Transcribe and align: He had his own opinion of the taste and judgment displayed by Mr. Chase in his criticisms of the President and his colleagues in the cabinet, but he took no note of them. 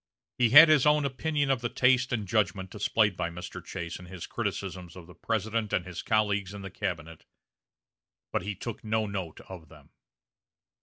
He 0.39 0.49
had 0.49 0.67
his 0.67 0.87
own 0.87 1.05
opinion 1.05 1.51
of 1.51 1.61
the 1.61 1.69
taste 1.69 2.11
and 2.11 2.27
judgment 2.27 2.71
displayed 2.71 3.15
by 3.15 3.29
Mr. 3.29 3.63
Chase 3.63 3.99
in 3.99 4.05
his 4.07 4.25
criticisms 4.25 4.95
of 4.95 5.05
the 5.05 5.13
President 5.13 5.71
and 5.73 5.85
his 5.85 6.01
colleagues 6.01 6.55
in 6.55 6.63
the 6.63 6.71
cabinet, 6.71 7.23
but 8.33 8.41
he 8.41 8.55
took 8.55 8.83
no 8.83 9.05
note 9.05 9.41
of 9.41 9.69
them. 9.69 9.91